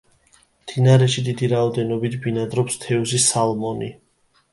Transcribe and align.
მდინარეში 0.61 1.23
დიდი 1.27 1.49
რაოდენობით 1.51 2.15
ბინადრობს 2.23 2.79
თევზი 2.87 3.21
სალმონი. 3.27 3.91